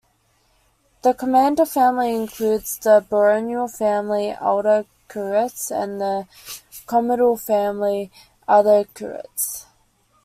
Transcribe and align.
The 1.03 1.13
commander 1.13 1.63
family 1.63 2.15
includes 2.15 2.79
the 2.79 3.05
baronial 3.07 3.67
family 3.67 4.31
Adlercreutz 4.33 5.69
and 5.69 6.01
the 6.01 6.27
comital 6.87 7.39
family 7.39 8.09
Adlercreutz. 8.49 9.65